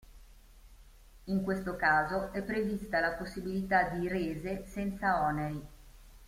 In 1.25 1.43
questo 1.43 1.75
caso 1.75 2.31
è 2.31 2.41
prevista 2.41 2.99
la 2.99 3.11
possibilità 3.11 3.83
di 3.89 4.07
rese 4.07 4.65
senza 4.65 5.21
oneri. 5.27 5.65